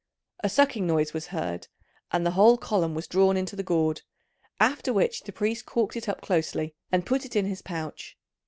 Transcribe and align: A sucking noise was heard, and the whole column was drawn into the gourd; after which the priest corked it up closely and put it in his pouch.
A 0.43 0.49
sucking 0.49 0.87
noise 0.87 1.13
was 1.13 1.27
heard, 1.27 1.67
and 2.11 2.25
the 2.25 2.31
whole 2.31 2.57
column 2.57 2.95
was 2.95 3.05
drawn 3.05 3.37
into 3.37 3.55
the 3.55 3.61
gourd; 3.61 4.01
after 4.59 4.91
which 4.91 5.21
the 5.25 5.31
priest 5.31 5.67
corked 5.67 5.95
it 5.95 6.09
up 6.09 6.21
closely 6.21 6.73
and 6.91 7.05
put 7.05 7.23
it 7.23 7.35
in 7.35 7.45
his 7.45 7.61
pouch. 7.61 8.17